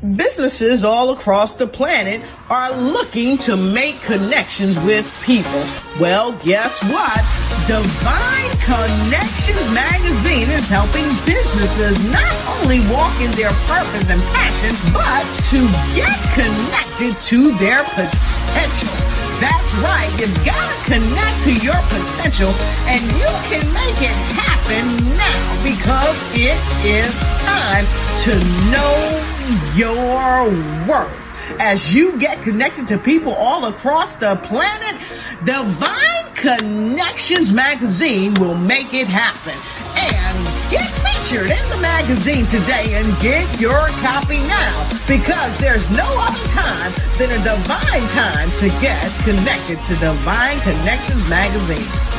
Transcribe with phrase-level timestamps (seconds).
[0.00, 5.60] Businesses all across the planet are looking to make connections with people.
[6.00, 7.20] Well, guess what?
[7.68, 15.20] Divine Connections magazine is helping businesses not only walk in their purpose and passions, but
[15.52, 18.96] to get connected to their potential.
[19.36, 20.08] That's right.
[20.16, 22.48] You've got to connect to your potential
[22.88, 26.56] and you can make it happen now because it
[26.88, 27.12] is
[27.44, 27.84] time
[28.24, 28.32] to
[28.72, 29.29] know
[29.76, 30.44] your
[30.86, 31.30] worth.
[31.58, 35.00] As you get connected to people all across the planet,
[35.44, 39.58] Divine Connections magazine will make it happen.
[39.98, 46.06] And get featured in the magazine today and get your copy now because there's no
[46.06, 52.09] other time than a divine time to get connected to Divine Connections magazine.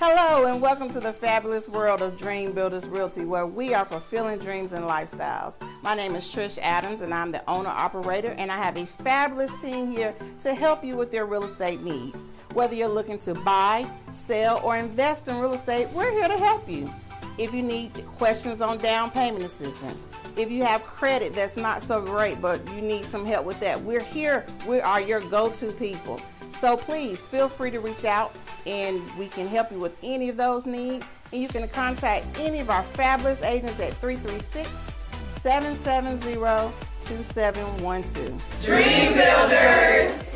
[0.00, 4.38] Hello and welcome to the fabulous world of Dream Builders Realty where we are fulfilling
[4.38, 5.60] dreams and lifestyles.
[5.82, 9.60] My name is Trish Adams and I'm the owner operator and I have a fabulous
[9.60, 12.26] team here to help you with your real estate needs.
[12.52, 16.68] Whether you're looking to buy, sell or invest in real estate, we're here to help
[16.68, 16.88] you.
[17.36, 22.00] If you need questions on down payment assistance, if you have credit that's not so
[22.00, 24.46] great but you need some help with that, we're here.
[24.64, 26.20] We are your go-to people.
[26.60, 28.32] So please feel free to reach out
[28.66, 31.08] and we can help you with any of those needs.
[31.32, 34.68] And you can contact any of our fabulous agents at 336
[35.40, 36.34] 770
[37.04, 38.62] 2712.
[38.64, 40.28] Dream Builders!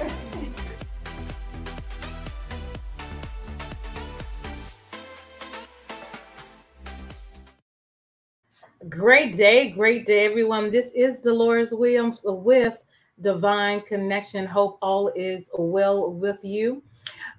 [8.89, 10.71] Great day, great day, everyone.
[10.71, 12.83] This is Deloris Williams with
[13.21, 14.45] Divine Connection.
[14.45, 16.83] Hope all is well with you.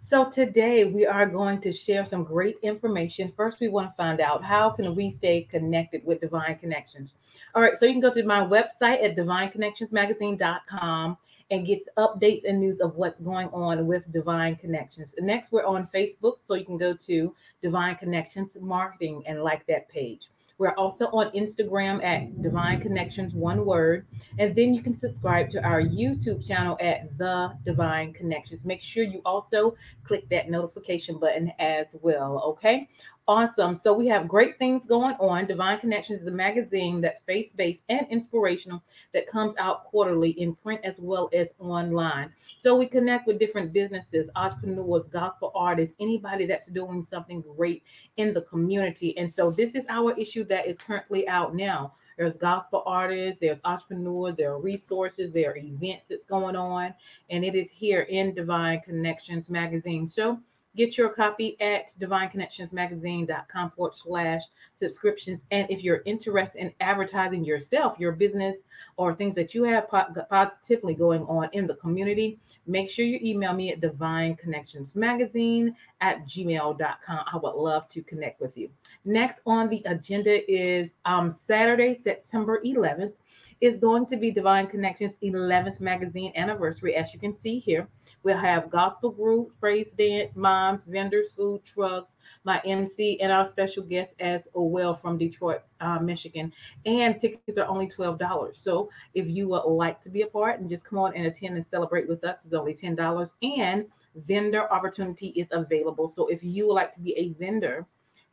[0.06, 3.32] So today we are going to share some great information.
[3.32, 7.14] First, we want to find out how can we stay connected with Divine Connections.
[7.56, 11.18] All right, so you can go to my website at divineconnectionsmagazine.com
[11.52, 15.16] and get updates and news of what's going on with Divine Connections.
[15.20, 19.88] Next, we're on Facebook, so you can go to Divine Connections Marketing and like that
[19.88, 20.28] page.
[20.58, 24.06] We're also on Instagram at Divine Connections, one word.
[24.38, 28.64] And then you can subscribe to our YouTube channel at The Divine Connections.
[28.64, 32.42] Make sure you also click that notification button as well.
[32.46, 32.88] Okay.
[33.26, 33.78] Awesome.
[33.78, 35.46] So we have great things going on.
[35.46, 40.56] Divine Connections is a magazine that's faith based and inspirational that comes out quarterly in
[40.56, 42.34] print as well as online.
[42.58, 47.84] So we connect with different businesses, entrepreneurs, gospel artists, anybody that's doing something great
[48.18, 49.18] in the community.
[49.18, 51.94] And so this is our issue that is currently out now.
[52.18, 56.94] There's gospel artists, there's entrepreneurs, there are resources, there are events that's going on,
[57.30, 60.10] and it is here in Divine Connections magazine.
[60.10, 60.40] So
[60.76, 64.42] Get your copy at divineconnectionsmagazine.com forward slash
[64.76, 65.40] subscriptions.
[65.52, 68.58] And if you're interested in advertising yourself, your business,
[68.98, 73.20] or things that you have po- positively going on in the community, make sure you
[73.24, 77.26] email me at divineconnectionsmagazine at gmail.com.
[77.32, 78.70] I would love to connect with you.
[79.06, 83.14] Next on the agenda is um, Saturday, September 11th
[83.62, 86.96] is going to be Divine Connections 11th magazine anniversary.
[86.96, 87.88] As you can see here,
[88.24, 93.84] we'll have gospel groups, praise dance, moms, vendors, food trucks, my MC, and our special
[93.84, 96.52] guest as well from Detroit, uh, Michigan.
[96.86, 98.58] And tickets are only $12.
[98.58, 101.56] So if you would like to be a part and just come on and attend
[101.56, 103.34] and celebrate with us, it's only $10.
[103.42, 103.86] And
[104.16, 106.08] vendor opportunity is available.
[106.08, 107.86] So if you would like to be a vendor,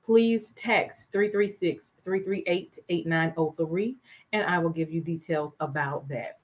[0.05, 3.97] please text 336 338 8903
[4.33, 6.39] and I will give you details about that.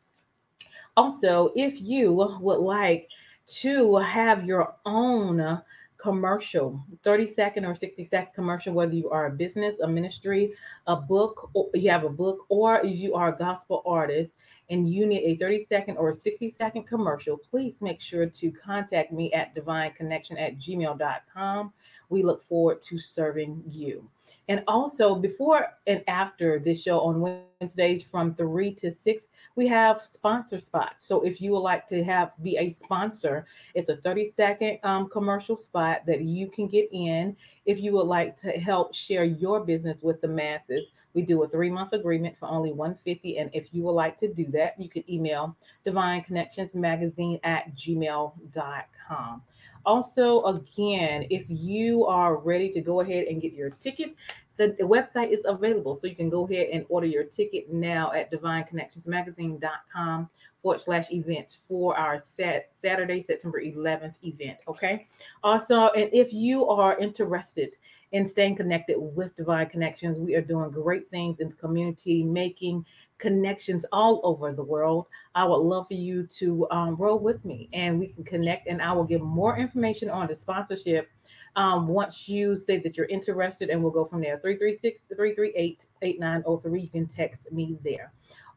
[0.97, 3.09] Also, if you would like
[3.47, 5.63] to have your own
[5.99, 10.53] commercial 30 second or 60 second commercial whether you are a business a ministry
[10.89, 14.33] a book you have a book or you are a gospel artist
[14.69, 19.11] and you need a 30 second or 60 second commercial please make sure to contact
[19.11, 21.73] me at divine connection at gmail.com
[22.11, 24.07] we look forward to serving you
[24.49, 29.25] and also before and after this show on Wednesdays from 3 to 6,
[29.57, 31.07] we have sponsor spots.
[31.07, 35.09] So if you would like to have be a sponsor, it's a 30 second um,
[35.09, 39.65] commercial spot that you can get in if you would like to help share your
[39.65, 40.85] business with the masses.
[41.15, 44.33] We do a three month agreement for only 150 And if you would like to
[44.33, 49.43] do that, you can email Divine Connections Magazine at gmail.com.
[49.87, 54.15] Also, again, if you are ready to go ahead and get your ticket
[54.57, 55.97] the, website is available.
[55.97, 60.31] So you can go ahead and order your ticket now at divineconnectionsmagazine.com
[60.63, 64.59] forward slash events for our set Saturday, September 11th event.
[64.69, 65.07] Okay.
[65.43, 67.73] Also, and if you are interested
[68.13, 72.87] in staying connected with Divine Connections, we are doing great things in the community, making
[73.19, 75.07] connections all over the world.
[75.35, 78.81] I would love for you to um, roll with me and we can connect, and
[78.83, 81.09] I will give more information on the sponsorship
[81.57, 84.39] um, once you say that you're interested, and we'll go from there.
[84.39, 86.81] 336 338 8903.
[86.81, 88.13] You can text me there.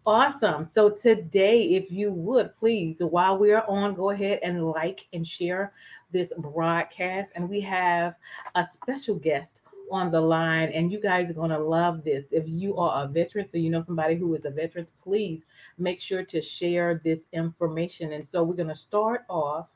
[0.06, 0.68] Awesome.
[0.74, 5.26] So today, if you would please, while we are on, go ahead and like and
[5.26, 5.74] share
[6.12, 7.32] this broadcast.
[7.36, 8.16] And we have
[8.56, 9.59] a special guest
[9.92, 12.32] on the line, and you guys are going to love this.
[12.32, 15.46] If you are a veteran, so you know somebody who is a veteran, please
[15.78, 18.14] make sure to share this information.
[18.14, 19.68] And so we're going to start off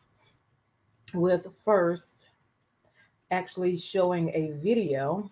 [1.14, 2.26] with first
[3.32, 5.30] actually showing a video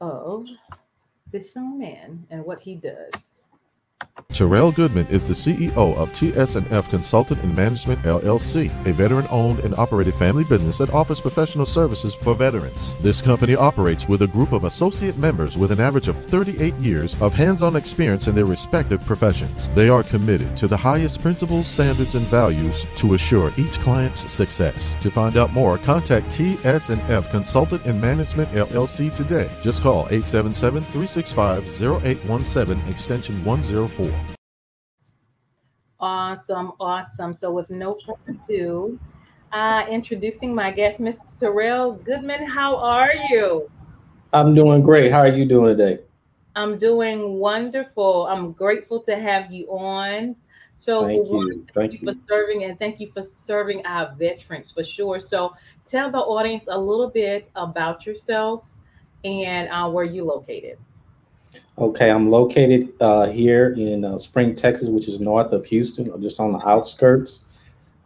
[0.00, 0.46] of
[1.30, 3.31] this young man and what he does.
[4.32, 10.14] Tierell Goodman is the CEO of TS&F Consultant and Management LLC, a veteran-owned and operated
[10.14, 12.94] family business that offers professional services for veterans.
[13.00, 17.20] This company operates with a group of associate members with an average of 38 years
[17.20, 19.68] of hands-on experience in their respective professions.
[19.74, 24.96] They are committed to the highest principles, standards, and values to assure each client's success.
[25.02, 29.50] To find out more, contact TS&F Consultant and Management LLC today.
[29.62, 33.91] Just call 877-365-0817 extension 104.
[36.00, 37.34] Awesome, awesome.
[37.34, 38.98] So, with no further ado,
[39.52, 41.20] uh, introducing my guest, Mr.
[41.38, 42.44] Tierell Goodman.
[42.44, 43.70] How are you?
[44.32, 45.12] I'm doing great.
[45.12, 46.02] How are you doing today?
[46.56, 48.26] I'm doing wonderful.
[48.26, 50.36] I'm grateful to have you on.
[50.78, 51.64] So, thank you.
[51.74, 55.20] Thank, thank you, you for serving, and thank you for serving our veterans for sure.
[55.20, 55.54] So,
[55.86, 58.64] tell the audience a little bit about yourself
[59.22, 60.78] and uh, where you're located.
[61.78, 66.38] Okay, I'm located uh, here in uh, Spring, Texas, which is north of Houston, just
[66.38, 67.44] on the outskirts.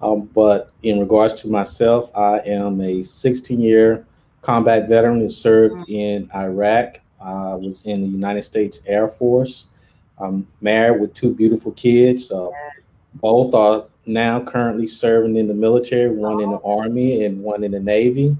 [0.01, 4.07] Um, but in regards to myself, I am a 16 year
[4.43, 5.93] combat veteran that served mm-hmm.
[5.93, 6.97] in Iraq.
[7.21, 9.67] I was in the United States Air Force.
[10.19, 12.31] I'm married with two beautiful kids.
[12.31, 12.49] Uh,
[13.15, 16.79] both are now currently serving in the military, one in the oh.
[16.81, 18.37] Army and one in the Navy.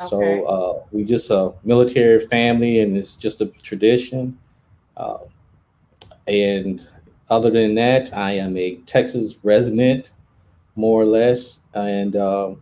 [0.00, 0.08] Okay.
[0.08, 4.38] So uh, we just a military family, and it's just a tradition.
[4.96, 5.18] Uh,
[6.26, 6.88] and
[7.30, 10.12] other than that, I am a Texas resident,
[10.76, 12.54] more or less, and uh,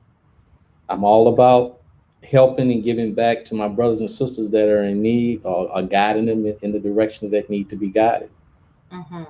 [0.88, 1.81] I'm all about
[2.29, 5.82] helping and giving back to my brothers and sisters that are in need or, or
[5.82, 8.31] guiding them in the directions that need to be guided.
[8.93, 9.25] Mm-hmm.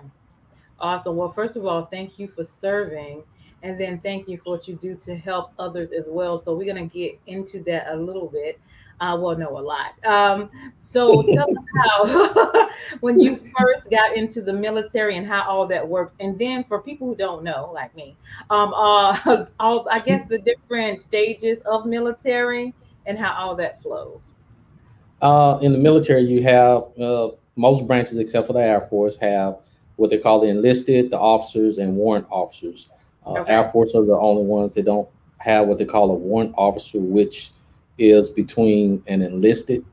[0.79, 1.17] Awesome.
[1.17, 3.23] Well, first of all, thank you for serving.
[3.63, 6.43] And then thank you for what you do to help others as well.
[6.43, 8.61] So we're going to get into that a little bit.
[9.03, 9.95] I will know a lot.
[10.07, 12.69] Um, so tell us how,
[13.01, 16.81] when you first got into the military and how all that works, and then for
[16.81, 18.17] people who don't know, like me,
[18.49, 22.73] um, uh, all I guess the different stages of military
[23.05, 24.31] and how all that flows.
[25.21, 29.59] Uh, in the military, you have uh, most branches, except for the Air Force, have
[29.97, 32.89] what they call the enlisted, the officers, and warrant officers.
[33.27, 33.53] Uh, okay.
[33.53, 35.09] Air Force are the only ones that don't
[35.39, 37.51] have what they call a warrant officer, which
[37.99, 39.85] is between an enlisted,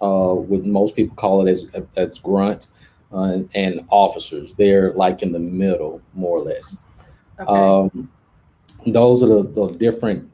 [0.00, 1.66] uh, what most people call it as
[1.96, 2.68] as grunt,
[3.12, 4.54] uh, and, and, officers.
[4.54, 6.80] They're like in the middle, more or less.
[7.38, 7.50] Okay.
[7.50, 8.10] Um,
[8.86, 10.30] those are the, the, different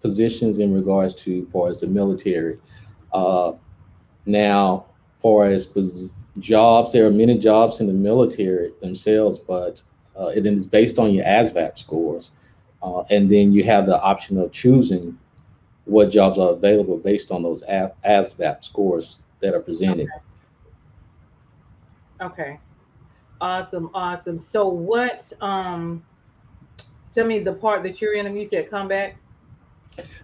[0.00, 2.58] positions in regards to far as the military.
[3.12, 3.52] Uh,
[4.26, 4.86] now,
[5.18, 9.82] far as jobs, there are many jobs in the military themselves, but
[10.18, 12.30] uh, it is based on your ASVAB scores.
[12.82, 15.18] Uh, and then you have the option of choosing
[15.88, 20.08] what jobs are available based on those ASVAB scores that are presented.
[22.20, 22.42] Okay.
[22.42, 22.60] okay.
[23.40, 24.38] Awesome, awesome.
[24.38, 26.04] So what um
[27.12, 29.16] tell me the part that you're in you said combat?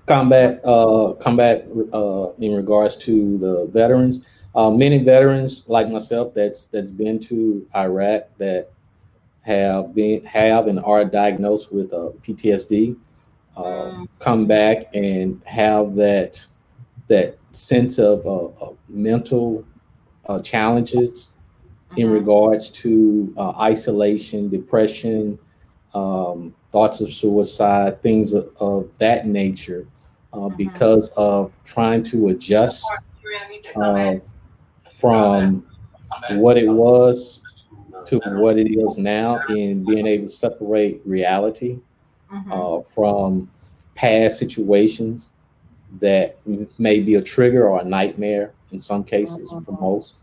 [0.06, 4.26] Combat uh combat uh in regards to the veterans.
[4.54, 8.71] Uh, many veterans like myself that's that's been to Iraq that
[9.42, 12.97] have been have and are diagnosed with uh, PTSD
[13.57, 16.47] um, come back and have that
[17.07, 19.65] that sense of, uh, of mental
[20.27, 21.31] uh, challenges
[21.91, 22.01] mm-hmm.
[22.01, 25.39] in regards to uh, isolation, depression,
[25.95, 29.87] um, thoughts of suicide, things of, of that nature,
[30.33, 30.57] uh, mm-hmm.
[30.57, 32.85] because of trying to adjust
[33.77, 34.15] uh,
[34.95, 35.67] from
[36.31, 37.65] what it was
[38.07, 41.79] to what it is now, and being able to separate reality
[42.35, 42.53] mm-hmm.
[42.53, 43.49] uh, from
[43.95, 45.31] past situations
[46.00, 46.37] that
[46.79, 49.85] may be a trigger or a nightmare in some cases for mm-hmm.
[49.85, 50.14] most.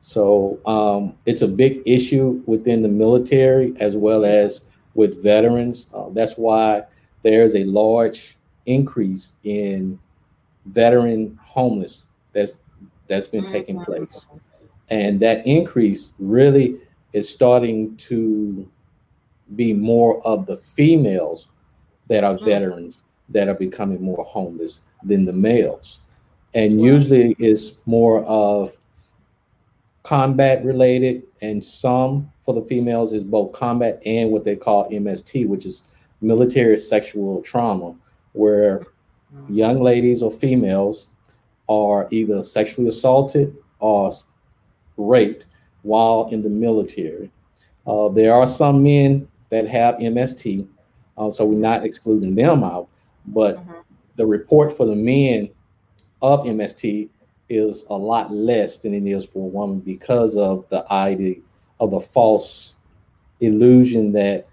[0.00, 4.62] So um, it's a big issue within the military as well as
[4.94, 5.88] with veterans.
[5.92, 6.84] Uh, that's why
[7.22, 8.36] there's a large
[8.66, 9.98] increase in
[10.66, 12.60] veteran homeless that's
[13.06, 13.90] that's been taking mm-hmm.
[13.90, 14.28] place,
[14.90, 16.78] and that increase really
[17.14, 18.68] is starting to
[19.56, 21.48] be more of the females
[22.08, 22.44] that are mm.
[22.44, 26.00] veterans that are becoming more homeless than the males.
[26.54, 28.72] And usually it's more of
[30.02, 35.46] combat related, and some for the females is both combat and what they call MST,
[35.46, 35.82] which is
[36.22, 37.94] military sexual trauma,
[38.32, 38.86] where
[39.50, 41.08] young ladies or females
[41.68, 44.10] are either sexually assaulted or
[44.96, 45.46] raped
[45.82, 47.30] while in the military.
[47.86, 50.66] Uh, there are some men that have MST,
[51.16, 52.88] uh, so we're not excluding them out.
[53.26, 53.72] But mm-hmm.
[54.16, 55.50] the report for the men
[56.22, 57.08] of MST
[57.48, 61.36] is a lot less than it is for a woman because of the idea
[61.80, 62.76] of the false
[63.40, 64.46] illusion that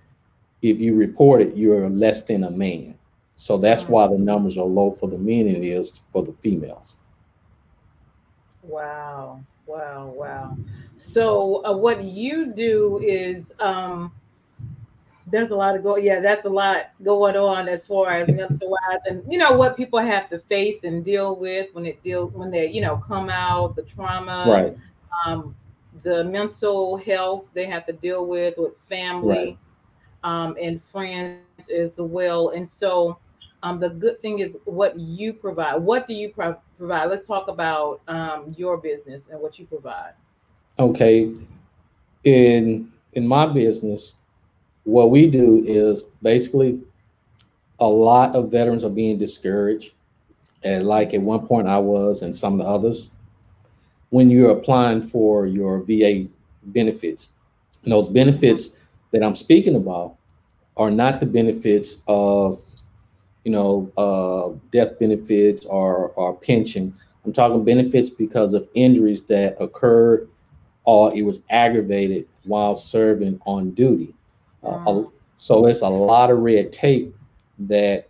[0.62, 2.96] if you report it, you're less than a man.
[3.36, 3.92] So that's mm-hmm.
[3.92, 6.96] why the numbers are low for the men and it is for the females.
[8.64, 10.58] Wow, wow, wow.
[10.98, 14.12] So uh, what you do is um,
[15.28, 18.70] there's a lot of go yeah that's a lot going on as far as mental
[18.70, 22.28] wise and you know what people have to face and deal with when it deal
[22.30, 24.78] when they you know come out the trauma right.
[25.26, 25.56] um,
[26.04, 29.58] the mental health they have to deal with with family
[30.24, 30.44] right.
[30.44, 31.42] um, and friends
[31.76, 32.50] as well.
[32.50, 33.18] And so
[33.64, 35.76] um, the good thing is what you provide.
[35.78, 37.06] What do you pro- provide?
[37.06, 40.14] Let's talk about um, your business and what you provide.
[40.78, 41.34] Okay.
[42.24, 44.16] In in my business
[44.86, 46.80] what we do is basically
[47.80, 49.94] a lot of veterans are being discouraged.
[50.64, 53.10] And like at one point I was, and some of the others,
[54.10, 56.28] when you're applying for your VA
[56.64, 57.32] benefits,
[57.84, 58.72] and those benefits
[59.12, 60.16] that I'm speaking about
[60.78, 62.60] are not the benefits of,
[63.44, 66.94] you know, uh, death benefits or, or pension.
[67.24, 70.30] I'm talking benefits because of injuries that occurred
[70.86, 74.15] or it was aggravated while serving on duty.
[74.66, 75.04] Uh,
[75.38, 77.16] so it's a lot of red tape
[77.60, 78.08] that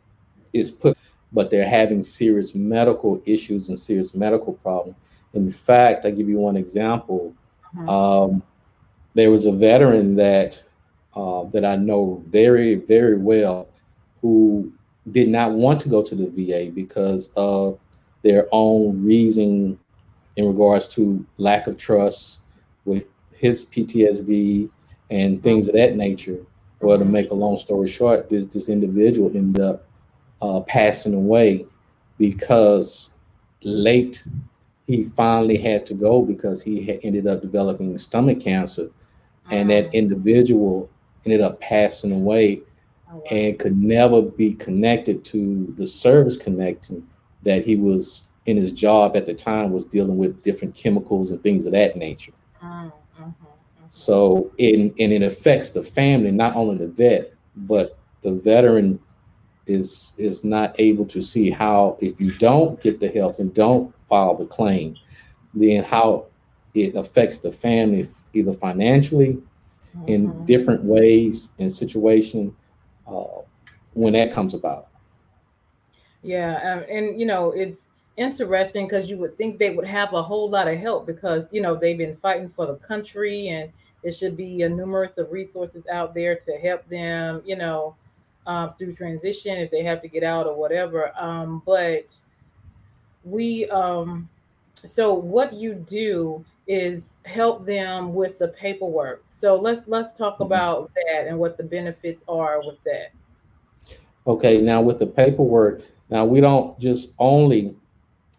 [0.54, 0.98] is put,
[1.34, 4.98] but they're having serious medical issues and serious medical problems.
[5.34, 7.34] In fact, I give you one example.
[7.76, 7.90] Mm-hmm.
[7.90, 8.44] Um,
[9.14, 10.64] there was a veteran that
[11.16, 13.68] uh, that I know very very well
[14.22, 14.72] who
[15.12, 17.80] did not want to go to the VA because of
[18.24, 19.80] their own reason
[20.36, 22.42] in regards to lack of trust
[22.86, 24.70] with his PTSD
[25.10, 26.40] and things of that nature.
[26.82, 29.88] Well, to make a long story short, this this individual ended up
[30.42, 31.66] uh, passing away
[32.18, 33.12] because
[33.64, 34.26] late
[34.86, 38.90] he finally had to go because he had ended up developing stomach cancer,
[39.50, 39.94] and that mm.
[39.94, 40.90] individual
[41.26, 42.62] ended up passing away
[43.12, 47.08] oh, and could never be connected to the service connection
[47.44, 51.42] that he was in his job at the time was dealing with different chemicals and
[51.42, 52.34] things of that nature.
[53.88, 59.00] So it and it affects the family, not only the vet, but the veteran
[59.68, 63.94] is is not able to see how if you don't get the help and don't
[64.08, 64.96] file the claim,
[65.54, 66.26] then how
[66.74, 69.38] it affects the family either financially
[69.96, 70.08] mm-hmm.
[70.08, 72.56] in different ways and situation
[73.08, 73.42] uh,
[73.94, 74.88] when that comes about.
[76.22, 77.82] Yeah, um, and you know it's
[78.18, 81.62] interesting because you would think they would have a whole lot of help because you
[81.62, 83.72] know they've been fighting for the country and
[84.04, 87.96] it should be a numerous of resources out there to help them you know
[88.48, 91.12] um, through transition if they have to get out or whatever.
[91.18, 92.16] Um, but
[93.24, 94.30] we um,
[94.76, 99.24] so what you do is help them with the paperwork.
[99.30, 100.44] So let's let's talk mm-hmm.
[100.44, 103.12] about that and what the benefits are with that.
[104.28, 107.76] Okay now with the paperwork now we don't just only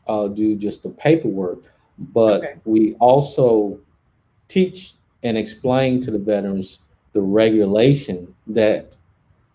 [0.06, 1.58] uh, do just the paperwork,
[1.98, 2.54] but okay.
[2.64, 3.78] we also
[4.48, 6.80] teach and explain to the veterans
[7.12, 8.96] the regulation that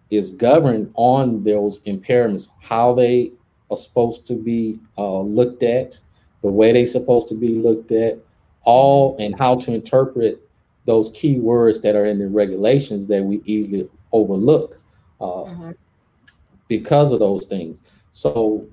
[0.10, 3.32] is governed on those impairments, how they
[3.70, 6.00] are supposed to be uh, looked at,
[6.42, 8.18] the way they're supposed to be looked at,
[8.64, 10.42] all and how to interpret
[10.86, 14.80] those key words that are in the regulations that we easily overlook
[15.20, 15.72] uh, mm-hmm.
[16.68, 17.84] because of those things.
[18.12, 18.68] So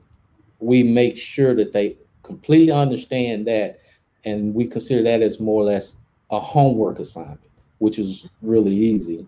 [0.60, 3.80] we make sure that they completely understand that
[4.24, 5.96] and we consider that as more or less
[6.30, 7.48] a homework assignment
[7.78, 9.26] which is really easy.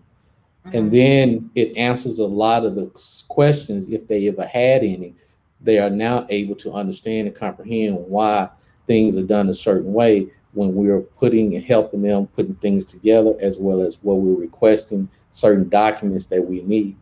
[0.65, 0.77] Mm-hmm.
[0.77, 2.91] and then it answers a lot of the
[3.27, 5.15] questions if they ever had any.
[5.59, 8.47] They are now able to understand and comprehend why
[8.85, 13.35] things are done a certain way when we're putting and helping them putting things together
[13.39, 16.95] as well as what we're requesting certain documents that we need.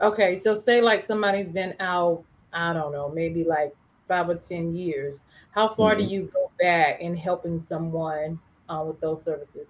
[0.00, 2.22] Okay so say like somebody's been out
[2.52, 3.74] i don't know maybe like
[4.08, 6.08] five or ten years how far mm-hmm.
[6.08, 8.38] do you go back in helping someone
[8.68, 9.68] uh, with those services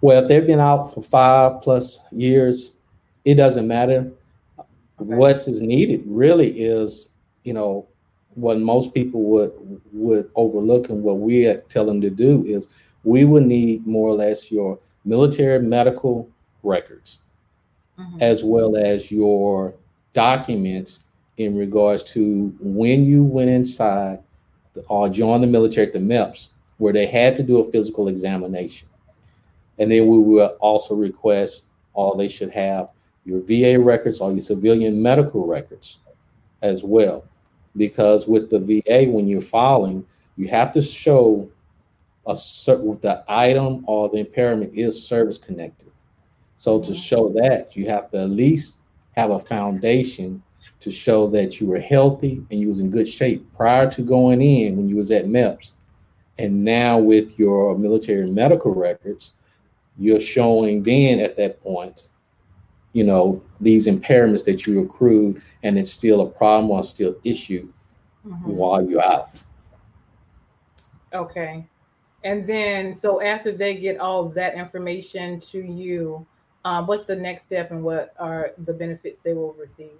[0.00, 2.72] well if they've been out for five plus years
[3.24, 4.10] it doesn't matter
[4.58, 4.66] okay.
[4.98, 7.08] what is needed really is
[7.44, 7.86] you know
[8.34, 9.52] what most people would
[9.92, 12.68] would overlook and what we tell them to do is
[13.04, 16.28] we would need more or less your military medical
[16.62, 17.20] records
[17.98, 18.18] mm-hmm.
[18.20, 19.74] as well as your
[20.12, 21.04] documents
[21.36, 24.20] in regards to when you went inside
[24.88, 28.88] or joined the military at the MEPS where they had to do a physical examination.
[29.78, 32.88] And then we will also request all they should have
[33.24, 35.98] your VA records or your civilian medical records
[36.60, 37.24] as well
[37.76, 40.04] because with the VA, when you're filing,
[40.36, 41.50] you have to show
[42.26, 45.90] a certain the item or the impairment is service connected.
[46.56, 47.00] So to mm-hmm.
[47.00, 48.81] show that, you have to at least
[49.16, 50.42] have a foundation
[50.80, 54.42] to show that you were healthy and you was in good shape prior to going
[54.42, 55.74] in when you was at MEPS.
[56.38, 59.34] And now with your military medical records,
[59.98, 62.08] you're showing then at that point,
[62.92, 67.72] you know, these impairments that you accrued and it's still a problem or still issue
[68.26, 68.50] mm-hmm.
[68.50, 69.42] while you're out.
[71.12, 71.66] Okay.
[72.24, 76.26] And then, so after they get all that information to you,
[76.64, 79.90] um, what's the next step and what are the benefits they will receive?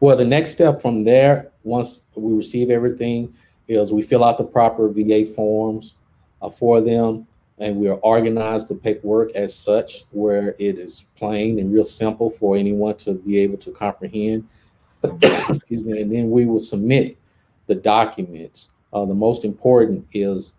[0.00, 3.34] Well, the next step from there, once we receive everything,
[3.66, 5.96] is we fill out the proper VA forms
[6.40, 7.26] uh, for them
[7.58, 12.56] and we'll organize the paperwork as such where it is plain and real simple for
[12.56, 14.46] anyone to be able to comprehend.
[15.12, 16.00] Excuse me.
[16.00, 17.18] And then we will submit
[17.66, 18.70] the documents.
[18.92, 20.54] Uh, the most important is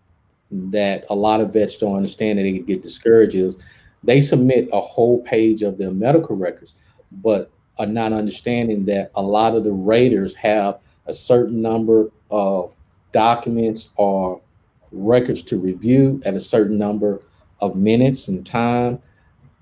[0.51, 3.63] that a lot of vets don't understand that they get discouraged is
[4.03, 6.74] they submit a whole page of their medical records,
[7.12, 12.75] but are not understanding that a lot of the raters have a certain number of
[13.12, 14.42] documents or
[14.92, 17.22] records to review at a certain number
[17.62, 19.00] of minutes and time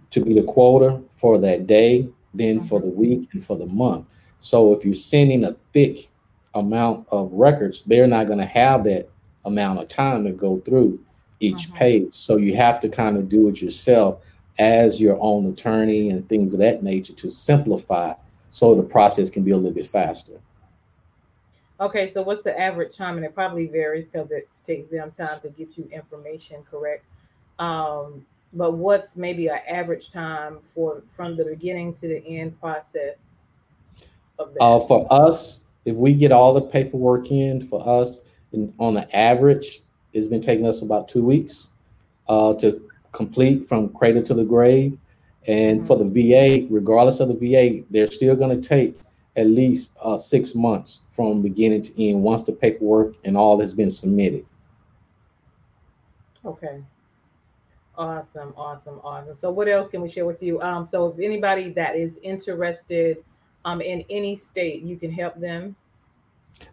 [0.10, 2.68] to be the quota for that day, then mm-hmm.
[2.68, 4.10] for the week and for the month.
[4.40, 6.10] So if you're sending a thick
[6.54, 9.10] amount of records, they're not going to have that
[9.46, 11.00] amount of time to go through
[11.40, 11.78] each uh-huh.
[11.78, 12.14] page.
[12.14, 14.22] So you have to kind of do it yourself
[14.60, 18.14] as your own attorney and things of that nature to simplify
[18.50, 20.40] so the process can be a little bit faster.
[21.80, 23.18] Okay, so what's the average time?
[23.18, 27.06] And it probably varies because it takes them time to get you information correct.
[27.60, 33.18] Um, but what's maybe an average time for from the beginning to the end process
[34.40, 34.62] of that?
[34.62, 38.22] Uh, for us, if we get all the paperwork in for us,
[38.54, 39.82] and on the average,
[40.18, 41.70] it's been taking us about two weeks
[42.28, 44.98] uh, to complete from cradle to the grave.
[45.46, 48.98] And for the VA, regardless of the VA, they're still going to take
[49.36, 53.74] at least uh, six months from beginning to end once the paperwork and all has
[53.74, 54.46] been submitted.
[56.44, 56.82] Okay.
[57.96, 59.36] Awesome, awesome, awesome.
[59.36, 60.62] So, what else can we share with you?
[60.62, 63.24] Um, so, if anybody that is interested
[63.66, 65.76] um, in any state, you can help them?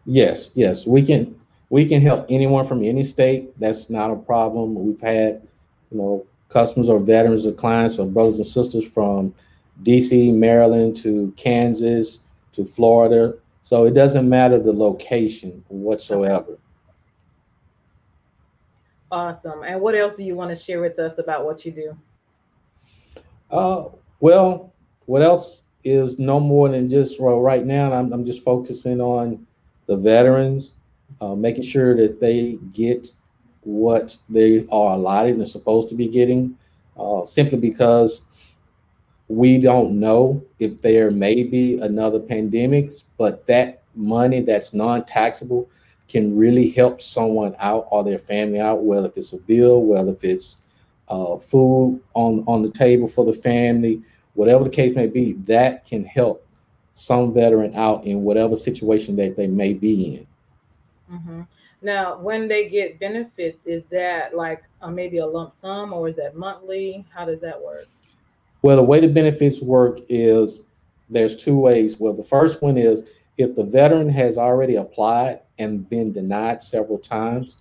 [0.04, 1.38] Yes, yes, we can.
[1.70, 3.58] We can help anyone from any state.
[3.58, 4.74] That's not a problem.
[4.74, 5.42] We've had,
[5.90, 9.34] you know, customers or veterans or clients or brothers and sisters from
[9.82, 12.20] DC, Maryland to Kansas
[12.52, 13.34] to Florida.
[13.62, 16.58] So it doesn't matter the location whatsoever.
[19.10, 19.62] Awesome.
[19.62, 21.96] And what else do you want to share with us about what you do?
[23.50, 23.84] Uh,
[24.20, 24.72] well,
[25.06, 27.92] what else is no more than just well, right now.
[27.92, 29.46] I'm, I'm just focusing on
[29.86, 30.74] the veterans,
[31.20, 33.08] uh, making sure that they get
[33.62, 36.56] what they are allotted and supposed to be getting,
[36.98, 38.22] uh, simply because
[39.28, 45.68] we don't know if there may be another pandemics, but that money that's non-taxable
[46.08, 50.12] can really help someone out or their family out, whether if it's a bill, whether
[50.12, 50.58] if it's
[51.08, 54.02] uh, food on on the table for the family,
[54.34, 56.46] whatever the case may be, that can help
[56.92, 60.26] some veteran out in whatever situation that they may be in.
[61.12, 61.42] Mm-hmm.
[61.82, 66.16] Now, when they get benefits, is that like uh, maybe a lump sum or is
[66.16, 67.04] that monthly?
[67.14, 67.84] How does that work?
[68.62, 70.60] Well, the way the benefits work is
[71.10, 72.00] there's two ways.
[72.00, 76.98] Well, the first one is if the veteran has already applied and been denied several
[76.98, 77.58] times,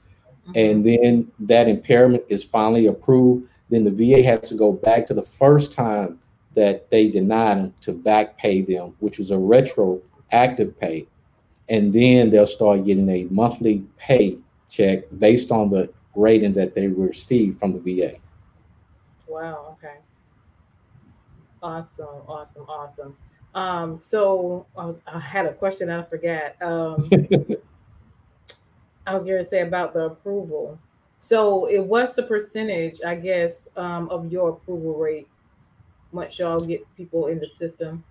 [0.48, 0.52] mm-hmm.
[0.56, 5.14] and then that impairment is finally approved, then the VA has to go back to
[5.14, 6.20] the first time
[6.54, 11.08] that they denied them to back pay them, which is a retroactive pay.
[11.70, 14.38] And then they'll start getting a monthly pay
[14.70, 18.16] check based on the rating that they receive from the VA.
[19.28, 19.78] Wow.
[19.78, 19.96] Okay.
[21.62, 22.22] Awesome.
[22.28, 22.66] Awesome.
[22.68, 23.18] Awesome.
[23.56, 26.62] Um, so I, was, I had a question I forgot.
[26.62, 27.10] Um,
[29.06, 30.80] I was going to say about the approval.
[31.20, 35.28] So it was the percentage, I guess, um, of your approval rate
[36.14, 38.04] once y'all get people in the system?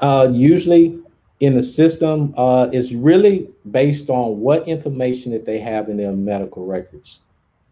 [0.00, 1.02] Uh, usually
[1.44, 6.12] in the system, uh, it's really based on what information that they have in their
[6.12, 7.20] medical records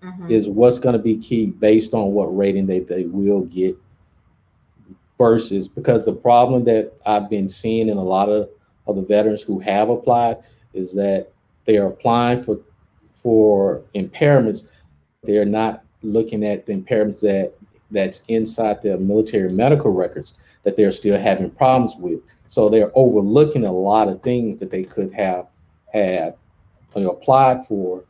[0.03, 0.31] mm-hmm.
[0.31, 3.77] is what's going to be key based on what rating they, they will get
[5.19, 8.49] versus because the problem that I've been seeing in a lot of,
[8.87, 10.39] of the veterans who have applied
[10.75, 11.29] is that
[11.65, 12.59] they are applying for
[13.13, 14.65] for impairments.
[15.23, 17.55] They're not looking at the impairments that
[17.91, 22.21] that's inside their military medical records that they're still having problems with.
[22.53, 25.49] So they're overlooking a lot of things that they could have
[25.91, 26.37] had
[26.95, 28.05] uh, applied for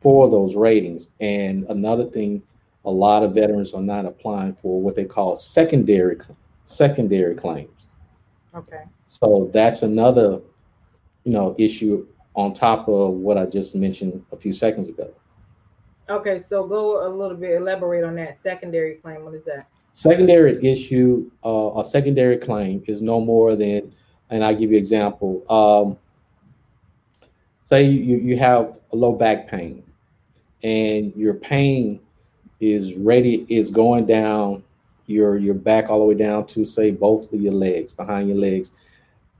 [0.00, 1.08] for those ratings.
[1.18, 2.42] And another thing,
[2.84, 6.18] a lot of veterans are not applying for what they call secondary
[6.64, 7.86] secondary claims.
[8.54, 8.82] Okay.
[9.06, 10.42] So that's another,
[11.24, 15.10] you know, issue on top of what I just mentioned a few seconds ago.
[16.10, 19.24] Okay, so go a little bit, elaborate on that secondary claim.
[19.24, 19.68] What is that?
[19.98, 23.92] Secondary issue, uh, a secondary claim is no more than,
[24.30, 25.42] and I'll give you an example.
[25.50, 25.98] Um,
[27.62, 29.82] say you, you have a low back pain
[30.62, 32.00] and your pain
[32.60, 34.62] is ready, is going down
[35.06, 38.38] your, your back all the way down to say both of your legs, behind your
[38.38, 38.74] legs,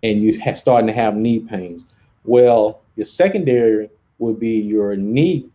[0.02, 1.86] and you have starting to have knee pains.
[2.24, 5.50] Well, your secondary would be your knee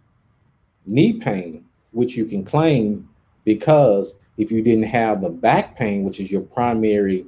[0.85, 3.09] knee pain, which you can claim
[3.43, 7.25] because if you didn't have the back pain, which is your primary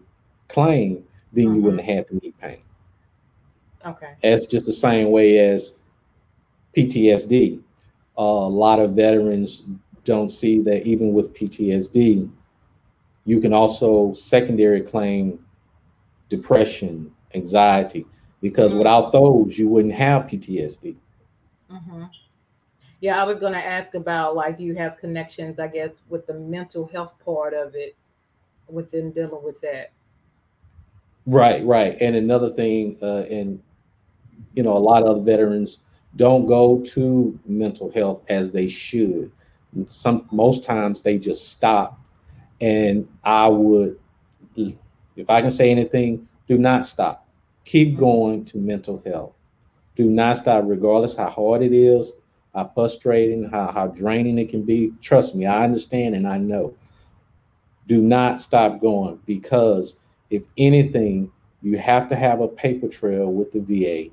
[0.48, 1.56] claim, then mm-hmm.
[1.56, 2.62] you wouldn't have the knee pain.
[3.86, 4.13] Okay.
[4.24, 5.78] That's just the same way as
[6.76, 7.60] PTSD.
[8.18, 9.63] Uh, a lot of veterans
[10.04, 12.30] don't see that even with PTSD,
[13.26, 15.39] you can also secondary claim
[16.30, 18.06] depression, anxiety,
[18.41, 18.80] because mm-hmm.
[18.80, 20.96] without those, you wouldn't have PTSD.
[21.72, 22.04] Mm-hmm.
[23.01, 26.25] Yeah, I was going to ask about like, do you have connections, I guess, with
[26.25, 27.95] the mental health part of it
[28.67, 29.91] within dealing with that?
[31.25, 31.97] Right, right.
[31.99, 33.62] And another thing, uh, and
[34.53, 35.79] you know, a lot of veterans
[36.15, 39.31] don't go to mental health as they should.
[39.89, 41.99] Some most times they just stop.
[42.62, 43.99] And I would,
[44.55, 47.27] if I can say anything, do not stop.
[47.65, 49.36] Keep going to mental health.
[49.95, 52.13] Do not stop, regardless how hard it is
[52.56, 54.94] how frustrating, how, how draining it can be.
[55.02, 56.74] Trust me, I understand and I know.
[57.86, 63.52] Do not stop going because if anything, you have to have a paper trail with
[63.52, 64.12] the VA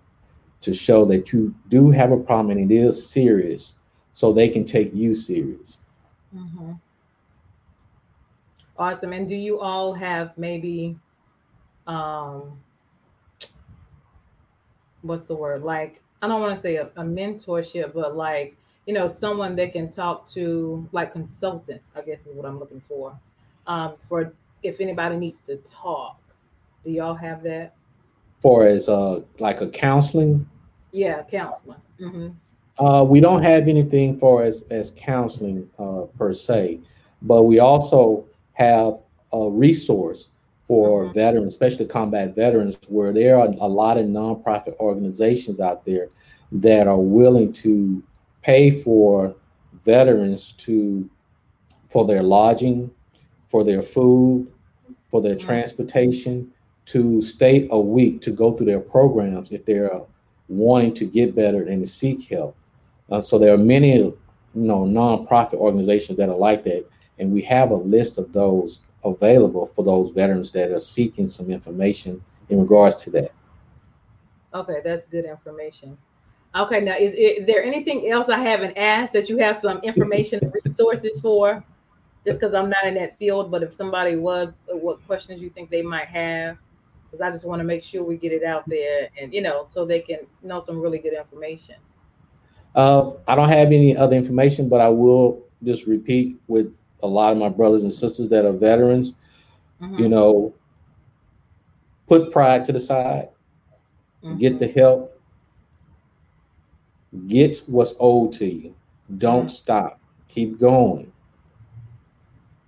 [0.61, 3.77] to show that you do have a problem and it is serious
[4.11, 5.79] so they can take you serious.
[6.35, 6.73] Mm-hmm.
[8.79, 9.13] Awesome.
[9.13, 10.97] And do you all have maybe
[11.87, 12.59] um
[15.03, 18.57] what's the word like I don't want to say a, a mentorship, but like
[18.87, 21.83] you know someone that can talk to like consultant.
[21.97, 23.19] I guess is what I'm looking for.
[23.67, 24.33] Um, for
[24.63, 26.21] if anybody needs to talk,
[26.85, 27.75] do y'all have that?
[28.39, 30.49] For as uh like a counseling.
[30.93, 31.81] Yeah, counseling.
[32.01, 32.85] Mm-hmm.
[32.85, 36.81] Uh, we don't have anything for as as counseling uh, per se,
[37.23, 39.01] but we also have
[39.33, 40.29] a resource
[40.64, 41.12] for mm-hmm.
[41.12, 46.09] veterans, especially combat veterans, where there are a lot of nonprofit organizations out there
[46.53, 48.03] that are willing to
[48.42, 49.35] pay for
[49.85, 51.09] veterans to
[51.88, 52.90] for their lodging,
[53.46, 54.51] for their food,
[55.11, 55.46] for their mm-hmm.
[55.46, 56.51] transportation,
[56.87, 60.01] to stay a week to go through their programs if they're
[60.48, 62.57] wanting to get better and seek help.
[63.11, 64.18] Uh, so there are many, you
[64.55, 69.67] know, nonprofit organizations that are like that, and we have a list of those available
[69.67, 73.33] for those veterans that are seeking some information in regards to that.
[74.55, 75.97] Okay, that's good information.
[76.55, 80.41] Okay, now is, is, there anything else I haven't asked that you have some information
[80.43, 81.65] and resources for?
[82.27, 85.51] Just because I'm not in that field, but if somebody was, uh, what questions you
[85.51, 86.59] think they might have?
[87.11, 89.67] Because I just want to make sure we get it out there, and you know,
[89.73, 91.77] so they can know some really good information.
[92.75, 97.33] Uh, I don't have any other information, but I will just repeat with a lot
[97.33, 99.15] of my brothers and sisters that are veterans,
[99.81, 99.99] mm-hmm.
[99.99, 100.55] you know,
[102.07, 103.29] put pride to the side,
[104.23, 104.37] mm-hmm.
[104.38, 105.21] get the help,
[107.27, 108.75] get what's owed to you.
[109.19, 109.49] Don't mm-hmm.
[109.49, 111.12] stop, keep going.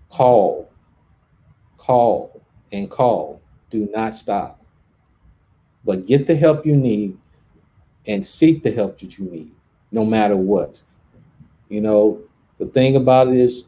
[0.09, 0.71] Call,
[1.77, 2.43] call
[2.73, 3.41] and call.
[3.71, 4.61] Do not stop.
[5.85, 7.19] But get the help you need
[8.07, 9.53] and seek the help that you need,
[9.91, 10.81] no matter what.
[11.69, 12.21] You know,
[12.59, 13.65] the thing about it is,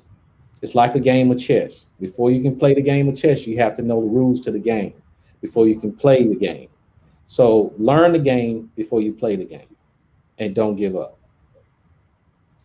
[0.62, 1.86] it's like a game of chess.
[2.00, 4.50] Before you can play the game of chess, you have to know the rules to
[4.50, 4.94] the game
[5.40, 6.68] before you can play the game.
[7.26, 9.76] So learn the game before you play the game
[10.38, 11.18] and don't give up.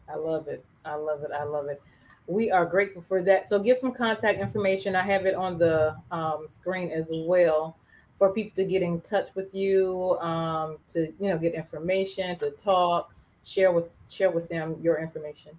[0.07, 0.63] I love it.
[0.85, 1.31] I love it.
[1.31, 1.81] I love it.
[2.27, 3.49] We are grateful for that.
[3.49, 4.95] So give some contact information.
[4.95, 7.77] I have it on the um, screen as well
[8.17, 12.51] for people to get in touch with you, um, to you know get information, to
[12.51, 15.51] talk, share with share with them your information.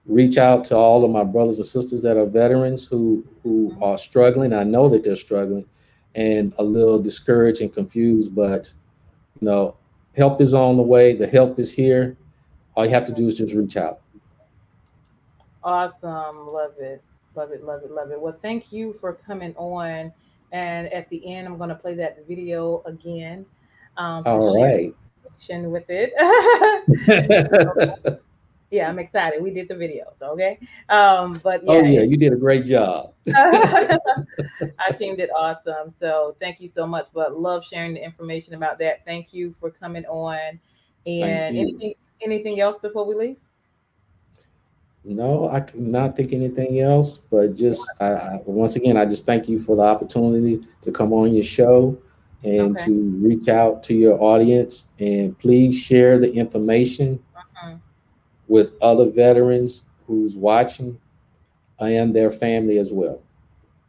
[0.05, 3.97] reach out to all of my brothers and sisters that are veterans who who are
[3.97, 4.53] struggling.
[4.53, 5.65] I know that they're struggling
[6.15, 8.33] and a little discouraged and confused.
[8.33, 8.73] But
[9.39, 9.77] you know,
[10.15, 11.13] help is on the way.
[11.13, 12.17] The help is here.
[12.75, 14.01] All you have to do is just reach out.
[15.63, 16.47] Awesome.
[16.47, 17.01] Love it.
[17.35, 17.63] Love it.
[17.63, 17.91] Love it.
[17.91, 18.19] Love it.
[18.19, 20.11] Well, thank you for coming on.
[20.51, 23.45] And at the end, I'm going to play that video again.
[23.97, 24.93] Um, All right.
[25.49, 26.13] With it.
[28.71, 29.41] yeah, I'm excited.
[29.41, 30.59] We did the videos, okay?
[30.89, 33.13] Um, but yeah, oh yeah, you did a great job.
[33.35, 35.93] Our team did awesome.
[35.99, 37.07] So thank you so much.
[37.13, 39.05] But love sharing the information about that.
[39.05, 40.59] Thank you for coming on.
[41.05, 43.37] And anything anything else before we leave?
[45.03, 47.17] No, I cannot think anything else.
[47.17, 51.13] But just I, I, once again, I just thank you for the opportunity to come
[51.13, 51.97] on your show
[52.45, 52.85] and okay.
[52.85, 54.89] to reach out to your audience.
[54.99, 57.75] And please share the information mm-hmm.
[58.47, 60.99] with other veterans who's watching
[61.79, 63.21] and their family as well.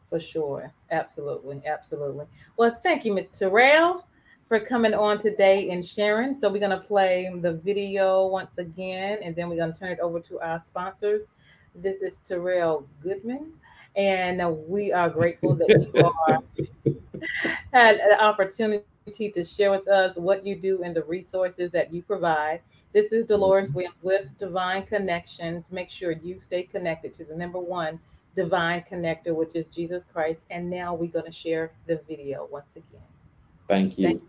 [0.08, 0.72] For sure.
[0.90, 1.60] Absolutely.
[1.66, 2.26] Absolutely.
[2.56, 3.28] Well, thank you, Ms.
[3.38, 4.04] Tierell,
[4.48, 6.38] for coming on today and sharing.
[6.38, 9.90] So we're going to play the video once again, and then we're going to turn
[9.90, 11.22] it over to our sponsors.
[11.74, 13.52] This is Tierell Goodman,
[13.96, 16.42] and we are grateful that you are
[17.72, 22.02] had an opportunity to share with us what you do and the resources that you
[22.02, 22.60] provide.
[22.92, 23.74] This is Deloris mm-hmm.
[23.74, 25.70] Williams with Divine Connections.
[25.70, 28.00] Make sure you stay connected to the number one
[28.34, 30.44] divine connector, which is Jesus Christ.
[30.50, 33.02] And now we're going to share the video once again.
[33.66, 34.04] Thank you.
[34.04, 34.28] Thank you.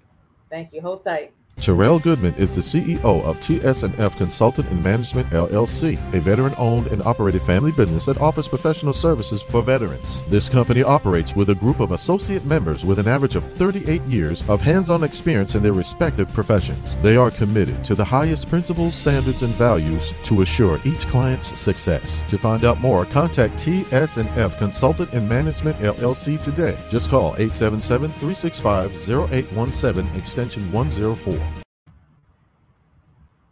[0.49, 0.81] Thank you.
[0.81, 1.33] Hold tight.
[1.67, 7.41] Tierell Goodman is the CEO of TS&F Consultant and Management LLC, a veteran-owned and operated
[7.41, 10.21] family business that offers professional services for veterans.
[10.29, 14.47] This company operates with a group of associate members with an average of 38 years
[14.47, 16.95] of hands-on experience in their respective professions.
[17.01, 22.23] They are committed to the highest principles, standards, and values to assure each client's success.
[22.29, 26.77] To find out more, contact TS&F Consultant and Management LLC today.
[26.89, 31.56] Just call 877-365-0817 extension 104.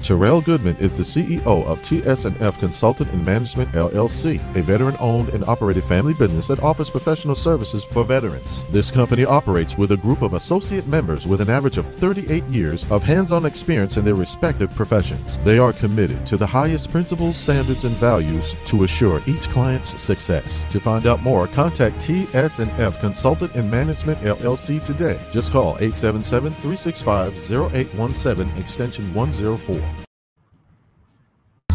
[0.06, 5.84] Tierell Goodman is the CEO of TS&F Consultant and Management LLC, a veteran-owned and operated
[5.86, 8.64] family business that offers professional services for veterans.
[8.70, 12.86] This company operates with a group of associate members with an average of 38 years
[12.92, 15.40] of hands-on experience in their respective professions.
[15.40, 20.68] They are committed to the highest principles, standards, and values to assure each client's success.
[20.72, 25.20] To find out more, contact TS&F Consultant and Management LLC today.
[25.32, 29.85] Just call 877-365-0817 extension 104.